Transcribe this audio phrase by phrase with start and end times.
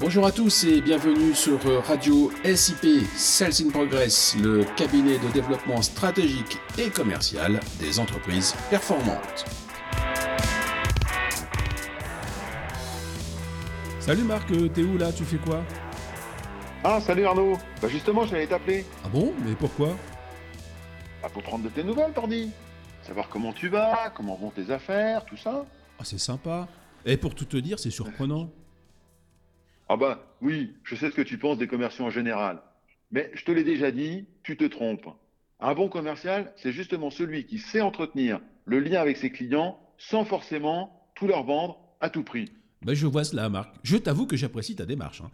[0.00, 5.82] Bonjour à tous et bienvenue sur Radio SIP Sales in Progress, le cabinet de développement
[5.82, 9.44] stratégique et commercial des entreprises performantes.
[13.98, 15.64] Salut Marc, t'es où là Tu fais quoi?
[16.84, 18.86] Ah, salut Arnaud Bah justement, j'allais t'appeler.
[19.04, 19.34] Ah bon?
[19.44, 19.96] Mais pourquoi?
[21.22, 22.50] Bah pour prendre de tes nouvelles, Tordi.
[23.02, 25.66] Savoir comment tu vas, comment vont tes affaires, tout ça.
[25.98, 26.68] Ah c'est sympa.
[27.04, 28.48] Et pour tout te dire, c'est surprenant.
[29.88, 32.62] Ah bah oui, je sais ce que tu penses des commerciaux en général.
[33.10, 35.08] Mais je te l'ai déjà dit, tu te trompes.
[35.60, 40.24] Un bon commercial, c'est justement celui qui sait entretenir le lien avec ses clients sans
[40.24, 42.52] forcément tout leur vendre à tout prix.
[42.82, 43.74] Ben je vois cela, Marc.
[43.82, 45.20] Je t'avoue que j'apprécie ta démarche.
[45.22, 45.30] hein.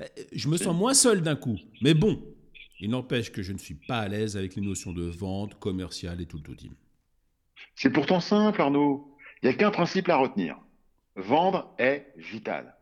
[0.00, 1.58] Euh, Je me sens moins seul d'un coup.
[1.82, 2.22] Mais bon,
[2.78, 6.20] il n'empêche que je ne suis pas à l'aise avec les notions de vente, commerciale
[6.20, 6.68] et tout le tout.
[7.74, 9.16] C'est pourtant simple, Arnaud.
[9.42, 10.56] Il n'y a qu'un principe à retenir.
[11.16, 12.76] Vendre est vital.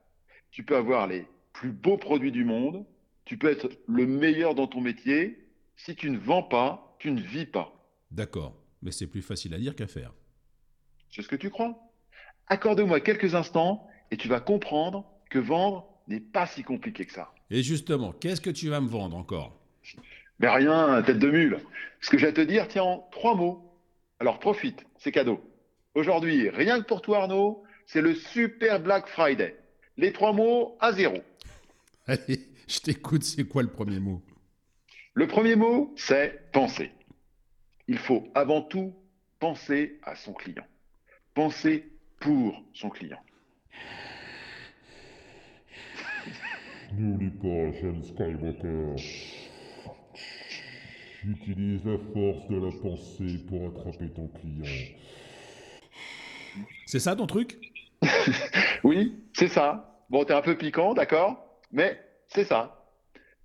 [0.52, 2.84] Tu peux avoir les plus beaux produits du monde,
[3.24, 5.38] tu peux être le meilleur dans ton métier.
[5.76, 7.72] Si tu ne vends pas, tu ne vis pas.
[8.10, 10.12] D'accord, mais c'est plus facile à dire qu'à faire.
[11.10, 11.74] C'est ce que tu crois
[12.48, 17.32] Accorde-moi quelques instants et tu vas comprendre que vendre n'est pas si compliqué que ça.
[17.50, 19.58] Et justement, qu'est-ce que tu vas me vendre encore?
[20.38, 21.60] Mais rien, tête de mule.
[22.02, 23.72] Ce que j'ai à te dire tient en trois mots.
[24.20, 25.40] Alors profite, c'est cadeau.
[25.94, 29.56] Aujourd'hui, rien que pour toi Arnaud, c'est le super Black Friday.
[29.96, 31.18] Les trois mots à zéro.
[32.06, 34.22] Allez, je t'écoute, c'est quoi le premier mot?
[35.14, 36.90] Le premier mot, c'est penser.
[37.86, 38.94] Il faut avant tout
[39.38, 40.64] penser à son client.
[41.34, 43.18] Penser pour son client.
[46.94, 48.96] N'oublie pas, jeune Skywalker.
[51.24, 54.88] Utilise la force de la pensée pour attraper ton client.
[56.86, 57.58] C'est ça ton truc?
[58.84, 60.04] Oui, c'est ça.
[60.08, 61.44] Bon, t'es un peu piquant, d'accord?
[61.72, 62.86] Mais c'est ça.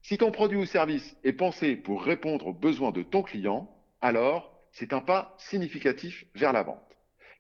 [0.04, 4.62] Si ton produit ou service est pensé pour répondre aux besoins de ton client, alors
[4.72, 6.96] c'est un pas significatif vers la vente.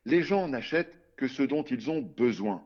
[0.06, 2.66] Les gens n'achètent que ce dont ils ont besoin.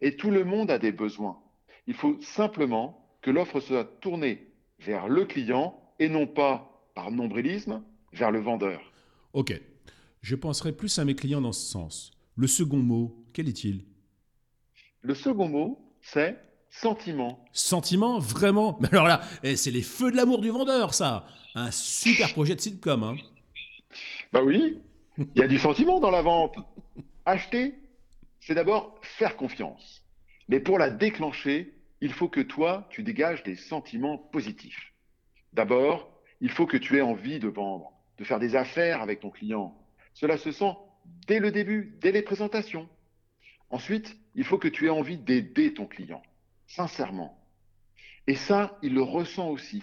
[0.00, 1.40] Et tout le monde a des besoins.
[1.88, 4.46] Il faut simplement que l'offre soit tournée
[4.78, 7.82] vers le client et non pas, par nombrilisme,
[8.12, 8.80] vers le vendeur.
[9.32, 9.60] Ok,
[10.20, 12.12] je penserai plus à mes clients dans ce sens.
[12.36, 13.86] Le second mot, quel est-il?
[15.02, 16.38] Le second mot, c'est
[16.70, 17.44] sentiment.
[17.52, 21.70] Sentiment, vraiment Mais alors là, eh, c'est les feux de l'amour du vendeur, ça Un
[21.70, 23.16] super projet de sitcom, hein
[24.32, 24.80] Bah oui,
[25.18, 26.56] il y a du sentiment dans la vente.
[27.26, 27.74] Acheter,
[28.40, 30.02] c'est d'abord faire confiance.
[30.48, 34.92] Mais pour la déclencher, il faut que toi, tu dégages des sentiments positifs.
[35.52, 39.30] D'abord, il faut que tu aies envie de vendre, de faire des affaires avec ton
[39.30, 39.76] client.
[40.14, 40.74] Cela se sent
[41.26, 42.88] dès le début, dès les présentations.
[43.72, 46.22] Ensuite, il faut que tu aies envie d'aider ton client,
[46.66, 47.42] sincèrement.
[48.26, 49.82] Et ça, il le ressent aussi.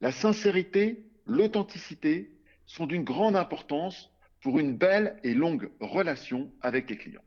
[0.00, 2.32] La sincérité, l'authenticité
[2.66, 4.10] sont d'une grande importance
[4.42, 7.22] pour une belle et longue relation avec tes clients.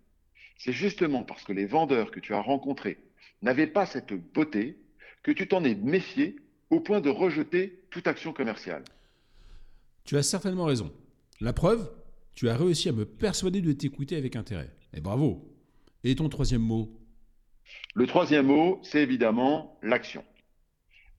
[0.58, 2.98] C'est justement parce que les vendeurs que tu as rencontrés
[3.42, 4.78] n'avaient pas cette beauté
[5.24, 6.36] que tu t'en es méfié
[6.70, 8.84] au point de rejeter toute action commerciale.
[10.04, 10.92] Tu as certainement raison.
[11.40, 11.90] La preuve,
[12.36, 14.70] tu as réussi à me persuader de t'écouter avec intérêt.
[14.94, 15.57] Et bravo
[16.04, 16.90] Et ton troisième mot
[17.96, 20.24] Le troisième mot, c'est évidemment l'action.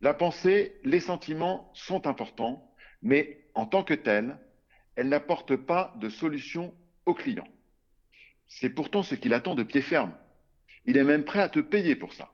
[0.01, 2.73] La pensée, les sentiments sont importants,
[3.03, 4.39] mais en tant que tels,
[4.95, 6.73] elles n'apportent pas de solution
[7.07, 7.47] au client.
[8.47, 10.13] C'est pourtant ce qu'il attend de pied ferme.
[10.87, 12.31] Il est même prêt à te payer pour ça.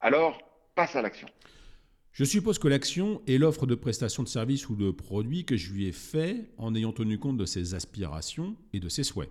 [0.00, 0.40] Alors,
[0.74, 1.28] passe à l'action.
[2.12, 5.72] Je suppose que l'action est l'offre de prestation de service ou de produit que je
[5.72, 9.30] lui ai fait en ayant tenu compte de ses aspirations et de ses souhaits.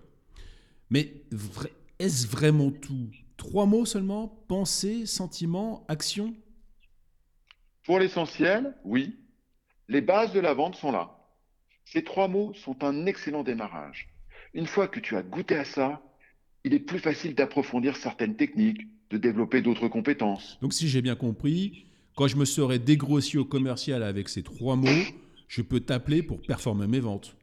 [0.90, 3.10] Mais vra- est-ce vraiment tout?
[3.36, 4.28] Trois mots seulement?
[4.48, 6.34] Pensée, sentiment, action?
[7.84, 9.16] Pour l'essentiel, oui,
[9.88, 11.18] les bases de la vente sont là.
[11.84, 14.08] Ces trois mots sont un excellent démarrage.
[14.54, 16.00] Une fois que tu as goûté à ça,
[16.64, 18.80] il est plus facile d'approfondir certaines techniques,
[19.10, 20.58] de développer d'autres compétences.
[20.62, 21.86] Donc si j'ai bien compris,
[22.16, 25.04] quand je me serai dégrossi au commercial avec ces trois mots,
[25.48, 27.36] je peux t'appeler pour performer mes ventes.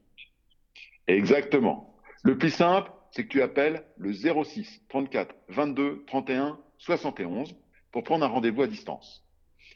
[1.08, 1.96] Exactement.
[2.24, 7.56] Le plus simple, c'est que tu appelles le 06 34 22 31 71
[7.92, 9.24] pour prendre un rendez-vous à distance.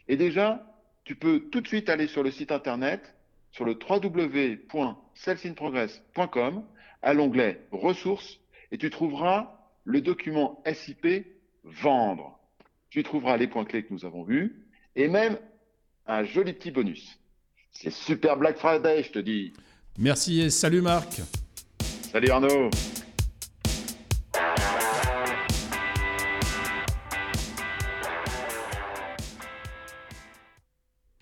[0.08, 0.66] Et déjà,
[1.04, 3.14] tu peux tout de suite aller sur le site internet,
[3.52, 6.64] sur le www.salesinprogress.com,
[7.02, 8.40] à l'onglet ressources,
[8.72, 11.28] et tu trouveras le document SIP
[11.64, 12.40] vendre.
[12.90, 14.66] Tu y trouveras les points clés que nous avons vus,
[14.96, 15.38] et même
[16.08, 17.20] un joli petit bonus.
[17.72, 19.54] C'est super Black Friday, je te dis.
[19.98, 21.22] Merci et salut Marc
[22.12, 22.70] Salut Arnaud